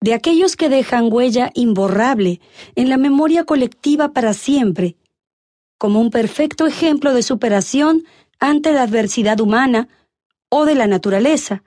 de 0.00 0.14
aquellos 0.14 0.56
que 0.56 0.68
dejan 0.68 1.12
huella 1.12 1.50
imborrable 1.54 2.40
en 2.74 2.88
la 2.88 2.96
memoria 2.96 3.44
colectiva 3.44 4.12
para 4.12 4.32
siempre, 4.32 4.96
como 5.78 6.00
un 6.00 6.10
perfecto 6.10 6.66
ejemplo 6.66 7.12
de 7.12 7.22
superación 7.22 8.04
ante 8.38 8.72
la 8.72 8.82
adversidad 8.82 9.40
humana 9.40 9.88
o 10.48 10.64
de 10.64 10.74
la 10.74 10.86
naturaleza, 10.86 11.62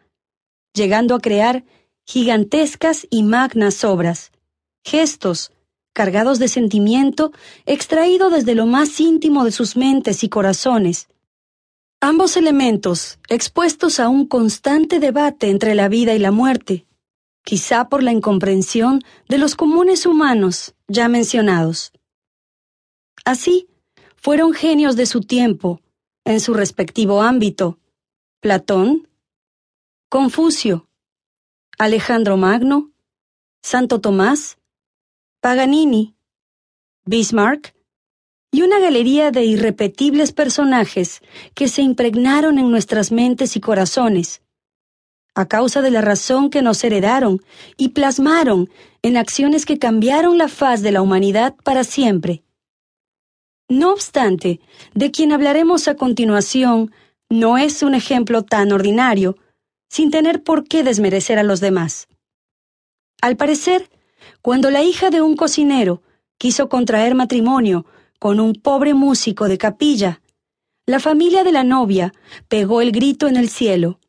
llegando 0.73 1.15
a 1.15 1.19
crear 1.19 1.63
gigantescas 2.05 3.07
y 3.09 3.23
magnas 3.23 3.83
obras, 3.83 4.31
gestos, 4.83 5.51
cargados 5.93 6.39
de 6.39 6.47
sentimiento, 6.47 7.31
extraído 7.65 8.29
desde 8.31 8.55
lo 8.55 8.65
más 8.65 8.99
íntimo 8.99 9.45
de 9.45 9.51
sus 9.51 9.77
mentes 9.77 10.23
y 10.23 10.29
corazones. 10.29 11.07
Ambos 12.01 12.35
elementos, 12.35 13.19
expuestos 13.29 13.99
a 13.99 14.09
un 14.09 14.25
constante 14.25 14.99
debate 14.99 15.49
entre 15.49 15.75
la 15.75 15.87
vida 15.87 16.15
y 16.15 16.19
la 16.19 16.31
muerte, 16.31 16.85
quizá 17.43 17.89
por 17.89 18.03
la 18.03 18.11
incomprensión 18.11 19.03
de 19.27 19.37
los 19.37 19.55
comunes 19.55 20.05
humanos 20.05 20.75
ya 20.87 21.07
mencionados. 21.09 21.91
Así, 23.25 23.67
fueron 24.15 24.53
genios 24.53 24.95
de 24.95 25.05
su 25.05 25.21
tiempo, 25.21 25.81
en 26.25 26.39
su 26.39 26.53
respectivo 26.53 27.21
ámbito, 27.21 27.79
Platón, 28.39 29.07
Confucio, 30.09 30.87
Alejandro 31.77 32.37
Magno, 32.37 32.91
Santo 33.61 33.99
Tomás, 33.99 34.57
Paganini, 35.41 36.15
Bismarck 37.05 37.75
y 38.51 38.61
una 38.61 38.79
galería 38.79 39.31
de 39.31 39.43
irrepetibles 39.43 40.31
personajes 40.31 41.21
que 41.55 41.67
se 41.67 41.81
impregnaron 41.81 42.59
en 42.59 42.69
nuestras 42.69 43.11
mentes 43.11 43.55
y 43.55 43.59
corazones, 43.59 44.42
a 45.35 45.47
causa 45.47 45.81
de 45.81 45.91
la 45.91 46.01
razón 46.01 46.49
que 46.49 46.61
nos 46.61 46.83
heredaron 46.83 47.41
y 47.77 47.89
plasmaron 47.89 48.69
en 49.01 49.17
acciones 49.17 49.65
que 49.65 49.79
cambiaron 49.79 50.37
la 50.37 50.47
faz 50.47 50.81
de 50.81 50.91
la 50.91 51.01
humanidad 51.01 51.55
para 51.63 51.83
siempre. 51.83 52.43
No 53.69 53.91
obstante, 53.91 54.59
de 54.93 55.11
quien 55.11 55.31
hablaremos 55.31 55.87
a 55.87 55.95
continuación 55.95 56.91
no 57.29 57.57
es 57.57 57.81
un 57.81 57.95
ejemplo 57.95 58.43
tan 58.43 58.71
ordinario, 58.71 59.37
sin 59.89 60.11
tener 60.11 60.43
por 60.43 60.67
qué 60.67 60.83
desmerecer 60.83 61.39
a 61.39 61.43
los 61.43 61.59
demás. 61.59 62.07
Al 63.21 63.37
parecer, 63.37 63.89
cuando 64.41 64.69
la 64.69 64.83
hija 64.83 65.09
de 65.09 65.21
un 65.21 65.35
cocinero 65.35 66.01
quiso 66.37 66.69
contraer 66.69 67.15
matrimonio 67.15 67.85
con 68.19 68.39
un 68.39 68.53
pobre 68.53 68.93
músico 68.93 69.47
de 69.47 69.57
capilla, 69.57 70.21
la 70.85 70.99
familia 70.99 71.43
de 71.43 71.53
la 71.53 71.63
novia 71.63 72.13
pegó 72.49 72.81
el 72.81 72.91
grito 72.91 73.27
en 73.27 73.37
el 73.37 73.49
cielo. 73.49 73.99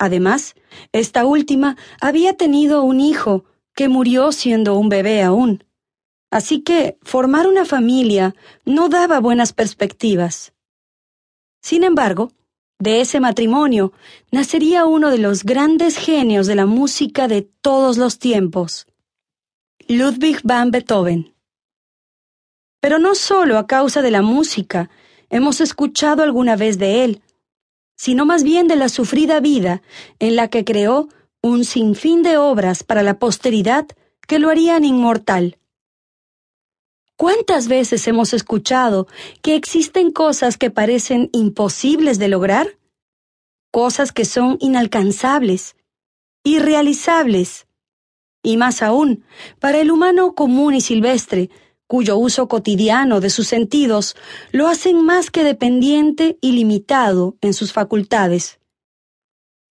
Además, 0.00 0.54
esta 0.92 1.26
última 1.26 1.76
había 2.00 2.34
tenido 2.34 2.82
un 2.82 3.00
hijo 3.00 3.44
que 3.74 3.90
murió 3.90 4.32
siendo 4.32 4.76
un 4.76 4.88
bebé 4.88 5.22
aún. 5.22 5.62
Así 6.30 6.62
que 6.62 6.96
formar 7.02 7.46
una 7.46 7.66
familia 7.66 8.34
no 8.64 8.88
daba 8.88 9.20
buenas 9.20 9.52
perspectivas. 9.52 10.54
Sin 11.60 11.84
embargo, 11.84 12.32
de 12.78 13.02
ese 13.02 13.20
matrimonio 13.20 13.92
nacería 14.32 14.86
uno 14.86 15.10
de 15.10 15.18
los 15.18 15.44
grandes 15.44 15.98
genios 15.98 16.46
de 16.46 16.54
la 16.54 16.64
música 16.64 17.28
de 17.28 17.42
todos 17.42 17.98
los 17.98 18.18
tiempos, 18.18 18.86
Ludwig 19.86 20.40
van 20.44 20.70
Beethoven. 20.70 21.34
Pero 22.80 22.98
no 22.98 23.14
solo 23.14 23.58
a 23.58 23.66
causa 23.66 24.00
de 24.00 24.10
la 24.10 24.22
música 24.22 24.88
hemos 25.28 25.60
escuchado 25.60 26.22
alguna 26.22 26.56
vez 26.56 26.78
de 26.78 27.04
él, 27.04 27.22
sino 28.00 28.24
más 28.24 28.44
bien 28.44 28.66
de 28.66 28.76
la 28.76 28.88
sufrida 28.88 29.40
vida 29.40 29.82
en 30.20 30.34
la 30.34 30.48
que 30.48 30.64
creó 30.64 31.10
un 31.42 31.66
sinfín 31.66 32.22
de 32.22 32.38
obras 32.38 32.82
para 32.82 33.02
la 33.02 33.18
posteridad 33.18 33.86
que 34.26 34.38
lo 34.38 34.48
harían 34.48 34.86
inmortal. 34.86 35.58
¿Cuántas 37.18 37.68
veces 37.68 38.08
hemos 38.08 38.32
escuchado 38.32 39.06
que 39.42 39.54
existen 39.54 40.12
cosas 40.12 40.56
que 40.56 40.70
parecen 40.70 41.28
imposibles 41.34 42.18
de 42.18 42.28
lograr? 42.28 42.78
Cosas 43.70 44.12
que 44.12 44.24
son 44.24 44.56
inalcanzables, 44.60 45.76
irrealizables. 46.42 47.66
Y 48.42 48.56
más 48.56 48.80
aún, 48.80 49.24
para 49.58 49.78
el 49.78 49.90
humano 49.90 50.34
común 50.34 50.72
y 50.72 50.80
silvestre, 50.80 51.50
cuyo 51.90 52.18
uso 52.18 52.46
cotidiano 52.46 53.18
de 53.18 53.30
sus 53.30 53.48
sentidos 53.48 54.14
lo 54.52 54.68
hacen 54.68 55.04
más 55.04 55.32
que 55.32 55.42
dependiente 55.42 56.38
y 56.40 56.52
limitado 56.52 57.36
en 57.40 57.52
sus 57.52 57.72
facultades. 57.72 58.60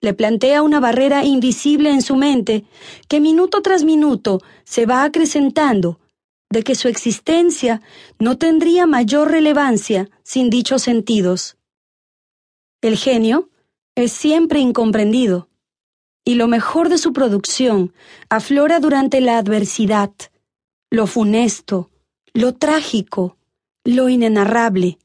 Le 0.02 0.12
plantea 0.12 0.60
una 0.60 0.80
barrera 0.80 1.24
invisible 1.24 1.88
en 1.88 2.02
su 2.02 2.16
mente 2.16 2.66
que 3.08 3.20
minuto 3.20 3.62
tras 3.62 3.84
minuto 3.84 4.42
se 4.64 4.84
va 4.84 5.04
acrecentando 5.04 5.98
de 6.50 6.62
que 6.62 6.74
su 6.74 6.88
existencia 6.88 7.80
no 8.18 8.36
tendría 8.36 8.84
mayor 8.84 9.30
relevancia 9.30 10.10
sin 10.22 10.50
dichos 10.50 10.82
sentidos. 10.82 11.56
El 12.82 12.98
genio 12.98 13.48
es 13.94 14.12
siempre 14.12 14.60
incomprendido, 14.60 15.48
y 16.26 16.34
lo 16.34 16.48
mejor 16.48 16.90
de 16.90 16.98
su 16.98 17.14
producción 17.14 17.94
aflora 18.28 18.78
durante 18.78 19.22
la 19.22 19.38
adversidad, 19.38 20.12
lo 20.90 21.06
funesto, 21.06 21.90
lo 22.32 22.54
trágico, 22.54 23.36
lo 23.84 24.08
inenarrable, 24.08 24.98